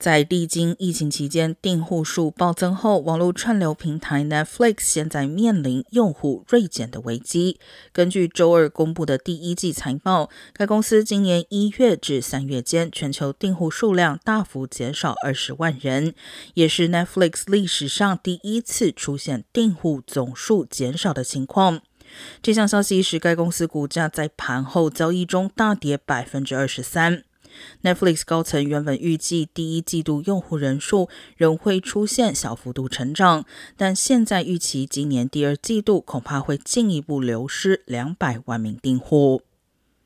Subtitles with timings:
[0.00, 7.60] 在历经疫情期间订户数暴增后，网络串流平台 Netflix 现在面临用户锐减的危机。
[7.92, 16.14] 根据周二公布的第一季财报，该公司今年一月至三月间全球订户数量大幅减少二十万人，
[16.54, 21.82] 也是 Netflix 历史上第一次出现订户总数减少的情况。
[22.42, 27.24] 这项消息使该公司股价在盘后交易中大跌百分之二十三。
[27.82, 33.44] Netflix 高层原本预计第一季度用户人数仍会出现小幅度成长，
[33.76, 39.42] 但现在预期今年第二季度恐怕会进一步流失两百万名订户。